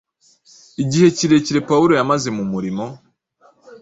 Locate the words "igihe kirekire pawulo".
0.83-1.91